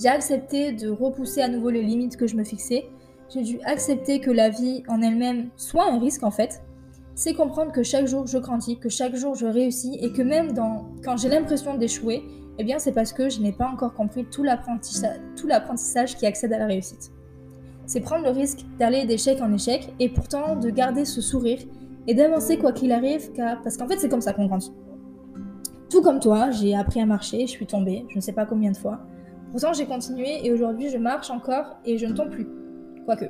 J'ai 0.00 0.08
accepté 0.08 0.70
de 0.70 0.88
repousser 0.88 1.42
à 1.42 1.48
nouveau 1.48 1.70
les 1.70 1.82
limites 1.82 2.16
que 2.16 2.28
je 2.28 2.36
me 2.36 2.44
fixais. 2.44 2.84
J'ai 3.28 3.42
dû 3.42 3.58
accepter 3.64 4.20
que 4.20 4.30
la 4.30 4.50
vie 4.50 4.84
en 4.86 5.02
elle-même 5.02 5.48
soit 5.56 5.90
un 5.90 5.98
risque 5.98 6.22
en 6.22 6.30
fait. 6.30 6.62
C'est 7.16 7.34
comprendre 7.34 7.72
que 7.72 7.82
chaque 7.82 8.06
jour 8.06 8.28
je 8.28 8.38
grandis, 8.38 8.78
que 8.78 8.88
chaque 8.88 9.16
jour 9.16 9.34
je 9.34 9.46
réussis 9.46 9.98
et 10.00 10.12
que 10.12 10.22
même 10.22 10.54
quand 11.04 11.16
j'ai 11.16 11.28
l'impression 11.28 11.76
d'échouer, 11.76 12.22
eh 12.58 12.64
bien 12.64 12.78
c'est 12.78 12.92
parce 12.92 13.12
que 13.12 13.28
je 13.28 13.40
n'ai 13.40 13.52
pas 13.52 13.66
encore 13.66 13.94
compris 13.94 14.24
tout 14.24 14.42
l'apprentissage 14.42 16.16
qui 16.16 16.26
accède 16.26 16.52
à 16.52 16.58
la 16.58 16.66
réussite. 16.66 17.10
C'est 17.86 18.00
prendre 18.00 18.24
le 18.24 18.30
risque 18.30 18.60
d'aller 18.78 19.04
d'échec 19.04 19.40
en 19.40 19.52
échec 19.52 19.92
et 20.00 20.08
pourtant 20.08 20.56
de 20.56 20.70
garder 20.70 21.04
ce 21.04 21.20
sourire 21.20 21.58
et 22.06 22.14
d'avancer 22.14 22.58
quoi 22.58 22.72
qu'il 22.72 22.92
arrive, 22.92 23.30
parce 23.62 23.76
qu'en 23.76 23.88
fait 23.88 23.98
c'est 23.98 24.08
comme 24.08 24.20
ça 24.20 24.32
qu'on 24.32 24.46
grandit. 24.46 24.72
Tout 25.90 26.02
comme 26.02 26.18
toi, 26.18 26.50
j'ai 26.50 26.74
appris 26.74 27.00
à 27.00 27.06
marcher, 27.06 27.46
je 27.46 27.52
suis 27.52 27.66
tombée, 27.66 28.04
je 28.08 28.16
ne 28.16 28.20
sais 28.20 28.32
pas 28.32 28.46
combien 28.46 28.72
de 28.72 28.76
fois. 28.76 29.00
Pourtant, 29.52 29.72
j'ai 29.72 29.86
continué 29.86 30.44
et 30.44 30.52
aujourd'hui, 30.52 30.88
je 30.88 30.98
marche 30.98 31.30
encore 31.30 31.76
et 31.84 31.96
je 31.96 32.06
ne 32.06 32.12
tombe 32.12 32.30
plus. 32.30 32.48
Quoique. 33.04 33.26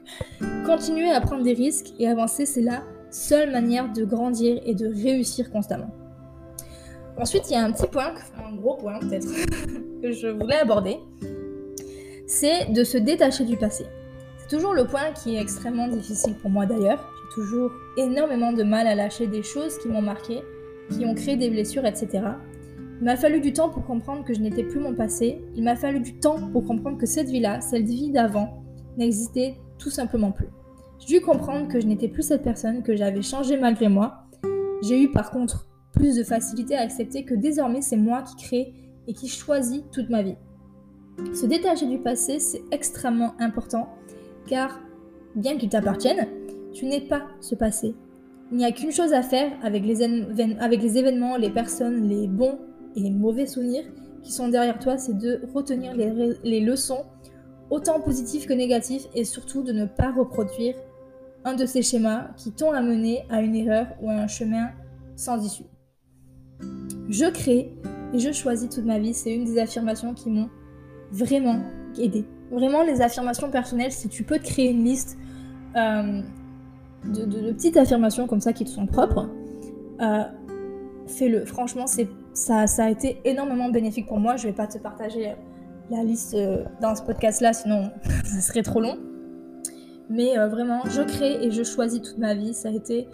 Continuer 0.64 1.10
à 1.10 1.20
prendre 1.20 1.42
des 1.42 1.52
risques 1.52 1.92
et 1.98 2.08
avancer, 2.08 2.46
c'est 2.46 2.62
la 2.62 2.82
seule 3.10 3.52
manière 3.52 3.92
de 3.92 4.04
grandir 4.04 4.58
et 4.64 4.74
de 4.74 4.86
réussir 4.86 5.50
constamment. 5.50 5.90
Ensuite, 7.20 7.50
il 7.50 7.54
y 7.54 7.56
a 7.56 7.64
un 7.64 7.72
petit 7.72 7.88
point, 7.88 8.14
un 8.44 8.54
gros 8.54 8.76
point 8.76 8.98
peut-être, 9.00 9.26
que 10.02 10.12
je 10.12 10.28
voulais 10.28 10.56
aborder. 10.56 10.98
C'est 12.26 12.72
de 12.72 12.84
se 12.84 12.96
détacher 12.96 13.44
du 13.44 13.56
passé. 13.56 13.86
C'est 14.38 14.56
toujours 14.56 14.72
le 14.72 14.86
point 14.86 15.12
qui 15.12 15.36
est 15.36 15.40
extrêmement 15.40 15.88
difficile 15.88 16.34
pour 16.34 16.50
moi 16.50 16.64
d'ailleurs. 16.64 17.00
J'ai 17.00 17.42
toujours 17.42 17.72
énormément 17.96 18.52
de 18.52 18.62
mal 18.62 18.86
à 18.86 18.94
lâcher 18.94 19.26
des 19.26 19.42
choses 19.42 19.78
qui 19.78 19.88
m'ont 19.88 20.02
marqué, 20.02 20.42
qui 20.90 21.04
ont 21.04 21.14
créé 21.14 21.36
des 21.36 21.50
blessures, 21.50 21.86
etc. 21.86 22.20
Il 23.00 23.04
m'a 23.04 23.16
fallu 23.16 23.40
du 23.40 23.52
temps 23.52 23.68
pour 23.68 23.84
comprendre 23.84 24.24
que 24.24 24.34
je 24.34 24.40
n'étais 24.40 24.62
plus 24.62 24.80
mon 24.80 24.94
passé. 24.94 25.40
Il 25.54 25.64
m'a 25.64 25.76
fallu 25.76 26.00
du 26.00 26.18
temps 26.18 26.50
pour 26.52 26.64
comprendre 26.64 26.98
que 26.98 27.06
cette 27.06 27.28
vie-là, 27.28 27.60
cette 27.60 27.86
vie 27.86 28.10
d'avant, 28.10 28.62
n'existait 28.96 29.56
tout 29.78 29.90
simplement 29.90 30.32
plus. 30.32 30.48
J'ai 31.00 31.18
dû 31.18 31.24
comprendre 31.24 31.68
que 31.68 31.80
je 31.80 31.86
n'étais 31.86 32.08
plus 32.08 32.22
cette 32.22 32.42
personne, 32.42 32.82
que 32.82 32.96
j'avais 32.96 33.22
changé 33.22 33.56
malgré 33.56 33.88
moi. 33.88 34.24
J'ai 34.82 35.00
eu 35.00 35.10
par 35.10 35.30
contre 35.30 35.68
plus 35.98 36.16
de 36.16 36.22
facilité 36.22 36.76
à 36.76 36.82
accepter 36.82 37.24
que 37.24 37.34
désormais 37.34 37.82
c'est 37.82 37.96
moi 37.96 38.22
qui 38.22 38.36
crée 38.36 38.72
et 39.06 39.12
qui 39.12 39.28
choisis 39.28 39.82
toute 39.92 40.08
ma 40.10 40.22
vie. 40.22 40.36
Se 41.34 41.46
détacher 41.46 41.86
du 41.86 41.98
passé, 41.98 42.38
c'est 42.38 42.62
extrêmement 42.70 43.34
important 43.40 43.88
car 44.46 44.80
bien 45.34 45.58
qu'il 45.58 45.68
t'appartienne, 45.68 46.26
tu 46.72 46.86
n'es 46.86 47.00
pas 47.00 47.22
ce 47.40 47.54
passé. 47.54 47.94
Il 48.50 48.56
n'y 48.56 48.64
a 48.64 48.72
qu'une 48.72 48.92
chose 48.92 49.12
à 49.12 49.22
faire 49.22 49.52
avec 49.62 49.84
les, 49.84 50.02
événements, 50.02 51.36
les 51.36 51.50
personnes, 51.50 52.08
les 52.08 52.26
bons 52.26 52.58
et 52.96 53.00
les 53.00 53.10
mauvais 53.10 53.46
souvenirs 53.46 53.84
qui 54.22 54.32
sont 54.32 54.48
derrière 54.48 54.78
toi, 54.78 54.96
c'est 54.96 55.16
de 55.18 55.42
retenir 55.54 55.94
les 55.94 56.60
leçons, 56.60 57.04
autant 57.70 58.00
positives 58.00 58.46
que 58.46 58.52
négatives, 58.52 59.06
et 59.14 59.24
surtout 59.24 59.62
de 59.62 59.72
ne 59.72 59.84
pas 59.84 60.10
reproduire 60.10 60.74
un 61.44 61.54
de 61.54 61.66
ces 61.66 61.82
schémas 61.82 62.28
qui 62.36 62.52
t'ont 62.52 62.72
amené 62.72 63.24
à 63.30 63.42
une 63.42 63.54
erreur 63.54 63.86
ou 64.00 64.10
à 64.10 64.14
un 64.14 64.26
chemin 64.26 64.70
sans 65.14 65.44
issue. 65.44 65.64
Je 67.08 67.30
crée 67.30 67.72
et 68.12 68.18
je 68.18 68.32
choisis 68.32 68.68
toute 68.68 68.84
ma 68.84 68.98
vie, 68.98 69.14
c'est 69.14 69.34
une 69.34 69.44
des 69.44 69.58
affirmations 69.58 70.14
qui 70.14 70.30
m'ont 70.30 70.48
vraiment 71.10 71.60
aidé. 71.98 72.24
Vraiment, 72.50 72.82
les 72.82 73.02
affirmations 73.02 73.50
personnelles, 73.50 73.92
si 73.92 74.08
tu 74.08 74.22
peux 74.22 74.38
te 74.38 74.44
créer 74.44 74.70
une 74.70 74.84
liste 74.84 75.18
euh, 75.76 76.22
de, 77.04 77.52
petites 77.52 77.76
affirmations 77.76 78.26
comme 78.26 78.40
ça 78.40 78.52
qui 78.52 78.64
te 78.64 78.70
sont 78.70 78.86
propres, 78.86 79.28
euh, 80.00 80.22
fais-le. 81.06 81.44
Franchement, 81.44 81.84
ça, 82.32 82.64
a 82.78 82.90
été 82.90 83.20
énormément 83.24 83.68
bénéfique 83.68 84.06
pour 84.06 84.18
moi. 84.18 84.36
Je 84.36 84.46
vais 84.46 84.54
pas 84.54 84.66
te 84.66 84.78
partager 84.78 85.34
la 85.90 86.04
liste 86.04 86.34
euh, 86.34 86.64
dans 86.80 86.94
ce 86.94 87.02
podcast-là, 87.02 87.52
sinon 87.52 87.90
ça 88.24 88.40
serait 88.40 88.62
trop 88.62 88.80
long. 88.80 88.98
Mais 90.10 90.36
vraiment, 90.48 90.80
je 90.86 91.02
crée 91.02 91.44
et 91.44 91.50
je 91.50 91.62
choisis 91.62 92.00
toute 92.00 92.16
ma 92.16 92.34
vie. 92.34 92.54
Ça 92.54 92.70
a 92.70 92.72
été 92.72 93.08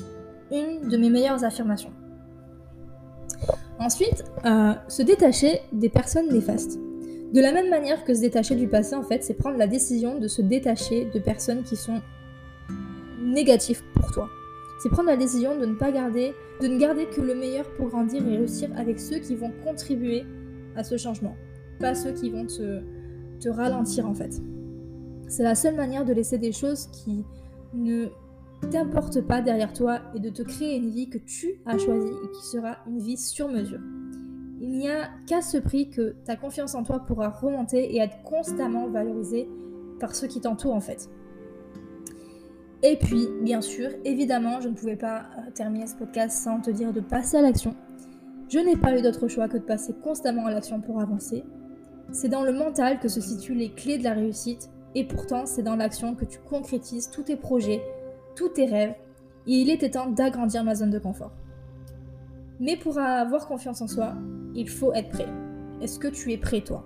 une 0.52 0.88
de 0.88 0.96
mes 0.96 1.10
meilleures 1.10 1.42
affirmations. 1.42 1.90
Ensuite, 3.78 4.24
se 4.44 5.02
détacher 5.02 5.60
des 5.72 5.88
personnes 5.88 6.32
néfastes. 6.32 6.78
De 7.32 7.40
la 7.40 7.52
même 7.52 7.68
manière 7.68 8.04
que 8.04 8.14
se 8.14 8.20
détacher 8.20 8.54
du 8.54 8.68
passé, 8.68 8.94
en 8.94 9.02
fait, 9.02 9.24
c'est 9.24 9.34
prendre 9.34 9.58
la 9.58 9.66
décision 9.66 10.18
de 10.18 10.28
se 10.28 10.40
détacher 10.40 11.06
de 11.12 11.18
personnes 11.18 11.64
qui 11.64 11.74
sont 11.74 12.00
négatives 13.20 13.82
pour 13.94 14.12
toi. 14.12 14.28
C'est 14.80 14.88
prendre 14.88 15.08
la 15.08 15.16
décision 15.16 15.58
de 15.58 15.66
ne 15.66 15.74
pas 15.74 15.90
garder, 15.90 16.32
de 16.60 16.68
ne 16.68 16.78
garder 16.78 17.06
que 17.06 17.20
le 17.20 17.34
meilleur 17.34 17.68
pour 17.76 17.88
grandir 17.88 18.26
et 18.26 18.36
réussir 18.36 18.70
avec 18.76 19.00
ceux 19.00 19.18
qui 19.18 19.34
vont 19.34 19.50
contribuer 19.64 20.24
à 20.76 20.84
ce 20.84 20.96
changement, 20.96 21.36
pas 21.80 21.94
ceux 21.94 22.12
qui 22.12 22.30
vont 22.30 22.46
te, 22.46 22.82
te 23.40 23.48
ralentir 23.48 24.06
en 24.06 24.14
fait. 24.14 24.40
C'est 25.26 25.42
la 25.42 25.54
seule 25.54 25.74
manière 25.74 26.04
de 26.04 26.12
laisser 26.12 26.38
des 26.38 26.52
choses 26.52 26.86
qui 26.92 27.24
ne 27.72 28.06
t'importent 28.64 29.20
pas 29.20 29.40
derrière 29.40 29.72
toi 29.72 30.00
et 30.14 30.20
de 30.20 30.30
te 30.30 30.42
créer 30.42 30.76
une 30.76 30.90
vie 30.90 31.08
que 31.08 31.18
tu 31.18 31.60
as 31.66 31.78
choisie 31.78 32.12
et 32.24 32.30
qui 32.30 32.46
sera 32.46 32.78
une 32.86 32.98
vie 32.98 33.16
sur 33.16 33.48
mesure. 33.48 33.80
Il 34.60 34.70
n'y 34.78 34.88
a 34.88 35.08
qu'à 35.26 35.42
ce 35.42 35.58
prix 35.58 35.90
que 35.90 36.16
ta 36.24 36.36
confiance 36.36 36.74
en 36.74 36.84
toi 36.84 37.00
pourra 37.00 37.28
remonter 37.28 37.94
et 37.94 37.98
être 37.98 38.22
constamment 38.22 38.88
valorisée 38.88 39.48
par 40.00 40.14
ceux 40.14 40.26
qui 40.26 40.40
t'entourent 40.40 40.74
en 40.74 40.80
fait. 40.80 41.08
Et 42.82 42.96
puis, 42.96 43.28
bien 43.40 43.62
sûr, 43.62 43.88
évidemment, 44.04 44.60
je 44.60 44.68
ne 44.68 44.74
pouvais 44.74 44.96
pas 44.96 45.20
euh, 45.20 45.50
terminer 45.54 45.86
ce 45.86 45.94
podcast 45.94 46.42
sans 46.42 46.60
te 46.60 46.70
dire 46.70 46.92
de 46.92 47.00
passer 47.00 47.38
à 47.38 47.42
l'action. 47.42 47.74
Je 48.50 48.58
n'ai 48.58 48.76
pas 48.76 48.96
eu 48.96 49.00
d'autre 49.00 49.26
choix 49.26 49.48
que 49.48 49.56
de 49.56 49.62
passer 49.62 49.94
constamment 50.02 50.46
à 50.46 50.50
l'action 50.50 50.82
pour 50.82 51.00
avancer. 51.00 51.44
C'est 52.12 52.28
dans 52.28 52.44
le 52.44 52.52
mental 52.52 53.00
que 53.00 53.08
se 53.08 53.22
situent 53.22 53.54
les 53.54 53.72
clés 53.72 53.96
de 53.96 54.04
la 54.04 54.12
réussite 54.12 54.68
et 54.94 55.04
pourtant 55.04 55.46
c'est 55.46 55.62
dans 55.62 55.76
l'action 55.76 56.14
que 56.14 56.26
tu 56.26 56.38
concrétises 56.38 57.10
tous 57.10 57.22
tes 57.22 57.36
projets, 57.36 57.82
tous 58.34 58.48
tes 58.48 58.66
rêves 58.66 58.94
et 59.46 59.52
il 59.52 59.70
était 59.70 59.90
temps 59.90 60.10
d'agrandir 60.10 60.64
ma 60.64 60.74
zone 60.74 60.90
de 60.90 60.98
confort. 60.98 61.32
Mais 62.60 62.76
pour 62.76 62.98
avoir 62.98 63.46
confiance 63.46 63.80
en 63.82 63.88
soi, 63.88 64.14
il 64.54 64.68
faut 64.68 64.92
être 64.92 65.10
prêt. 65.10 65.26
Est-ce 65.80 65.98
que 65.98 66.08
tu 66.08 66.32
es 66.32 66.38
prêt 66.38 66.60
toi? 66.60 66.84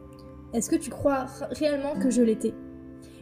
Est-ce 0.54 0.70
que 0.70 0.76
tu 0.76 0.90
crois 0.90 1.26
réellement 1.50 1.94
que 2.00 2.10
je 2.10 2.22
l'étais? 2.22 2.54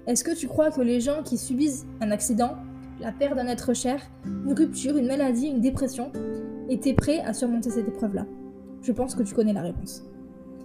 Est-ce 0.07 0.23
que 0.23 0.35
tu 0.35 0.47
crois 0.47 0.71
que 0.71 0.81
les 0.81 1.01
gens 1.01 1.23
qui 1.25 1.37
subissent 1.37 1.87
un 2.01 2.13
accident, 2.13 2.57
la 3.01 3.11
perte 3.11 3.35
d'un 3.35 3.49
être 3.49 3.75
cher, 3.75 4.01
une 4.25 4.53
rupture, 4.53 4.97
une 4.97 5.09
maladie, 5.09 5.49
une 5.49 5.61
dépression, 5.61 6.13
étaient 6.69 6.95
prêts 6.95 7.21
à 7.21 7.33
surmonter 7.33 7.71
cette 7.71 7.89
épreuve-là? 7.89 8.27
Je 8.83 8.93
pense 8.93 9.17
que 9.17 9.25
tu 9.25 9.35
connais 9.35 9.53
la 9.53 9.63
réponse. 9.63 10.05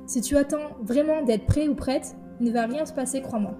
Si 0.05 0.21
tu 0.21 0.37
attends 0.37 0.77
vraiment 0.83 1.23
d'être 1.23 1.47
prêt 1.47 1.67
ou 1.67 1.73
prête, 1.73 2.15
il 2.39 2.47
ne 2.47 2.51
va 2.51 2.67
rien 2.67 2.85
se 2.85 2.93
passer, 2.93 3.21
crois-moi. 3.21 3.55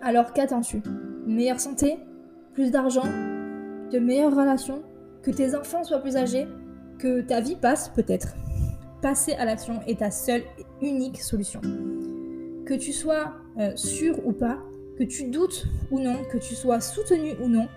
Alors 0.00 0.32
qu'attends-tu? 0.32 0.82
Meilleure 1.26 1.60
santé? 1.60 1.98
Plus 2.54 2.70
d'argent 2.70 3.04
De 3.92 3.98
meilleures 3.98 4.34
relations 4.34 4.82
Que 5.22 5.30
tes 5.30 5.54
enfants 5.54 5.84
soient 5.84 6.00
plus 6.00 6.16
âgés 6.16 6.46
Que 6.98 7.20
ta 7.20 7.40
vie 7.40 7.56
passe 7.56 7.90
peut-être 7.90 8.34
passer 9.04 9.34
à 9.34 9.44
l'action 9.44 9.82
est 9.86 9.98
ta 9.98 10.10
seule 10.10 10.44
et 10.58 10.86
unique 10.86 11.20
solution. 11.20 11.60
Que 12.64 12.72
tu 12.72 12.94
sois 12.94 13.34
euh, 13.58 13.76
sûr 13.76 14.26
ou 14.26 14.32
pas, 14.32 14.56
que 14.98 15.04
tu 15.04 15.24
doutes 15.24 15.66
ou 15.90 16.00
non, 16.00 16.16
que 16.32 16.38
tu 16.38 16.54
sois 16.54 16.80
soutenu 16.80 17.34
ou 17.42 17.48
non, 17.48 17.68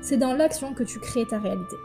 c'est 0.00 0.16
dans 0.16 0.32
l'action 0.32 0.72
que 0.72 0.82
tu 0.82 0.98
crées 1.00 1.26
ta 1.28 1.38
réalité. 1.38 1.76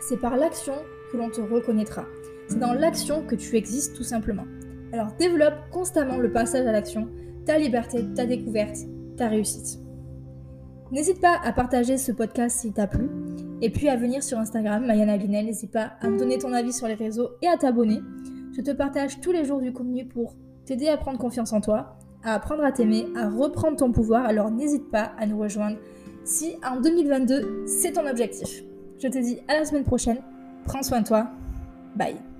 C'est 0.00 0.20
par 0.20 0.36
l'action 0.36 0.74
que 1.12 1.16
l'on 1.16 1.30
te 1.30 1.40
reconnaîtra. 1.40 2.04
C'est 2.48 2.58
dans 2.58 2.72
l'action 2.72 3.24
que 3.24 3.36
tu 3.36 3.54
existes 3.54 3.94
tout 3.94 4.02
simplement. 4.02 4.46
Alors 4.92 5.12
développe 5.20 5.54
constamment 5.70 6.16
le 6.16 6.32
passage 6.32 6.66
à 6.66 6.72
l'action, 6.72 7.08
ta 7.46 7.56
liberté, 7.56 8.04
ta 8.16 8.26
découverte, 8.26 8.78
ta 9.16 9.28
réussite. 9.28 9.78
N'hésite 10.92 11.22
pas 11.22 11.40
à 11.42 11.52
partager 11.52 11.96
ce 11.96 12.12
podcast 12.12 12.58
s'il 12.60 12.74
t'a 12.74 12.86
plu. 12.86 13.08
Et 13.62 13.70
puis 13.70 13.88
à 13.88 13.96
venir 13.96 14.22
sur 14.22 14.38
Instagram, 14.38 14.84
Mayana 14.84 15.16
Linel, 15.16 15.46
n'hésite 15.46 15.72
pas 15.72 15.92
à 16.02 16.10
me 16.10 16.18
donner 16.18 16.36
ton 16.36 16.52
avis 16.52 16.74
sur 16.74 16.86
les 16.86 16.94
réseaux 16.94 17.30
et 17.40 17.48
à 17.48 17.56
t'abonner. 17.56 18.00
Je 18.54 18.60
te 18.60 18.70
partage 18.72 19.20
tous 19.20 19.32
les 19.32 19.46
jours 19.46 19.60
du 19.60 19.72
contenu 19.72 20.04
pour 20.04 20.34
t'aider 20.66 20.88
à 20.88 20.98
prendre 20.98 21.18
confiance 21.18 21.54
en 21.54 21.62
toi, 21.62 21.96
à 22.22 22.34
apprendre 22.34 22.62
à 22.62 22.72
t'aimer, 22.72 23.06
à 23.16 23.30
reprendre 23.30 23.78
ton 23.78 23.90
pouvoir. 23.90 24.26
Alors 24.26 24.50
n'hésite 24.50 24.90
pas 24.90 25.12
à 25.18 25.24
nous 25.24 25.38
rejoindre 25.38 25.78
si 26.24 26.56
en 26.62 26.78
2022 26.78 27.64
c'est 27.66 27.92
ton 27.92 28.06
objectif. 28.06 28.62
Je 28.98 29.08
te 29.08 29.18
dis 29.18 29.38
à 29.48 29.54
la 29.54 29.64
semaine 29.64 29.84
prochaine. 29.84 30.18
Prends 30.66 30.82
soin 30.82 31.00
de 31.00 31.06
toi. 31.06 31.30
Bye. 31.96 32.31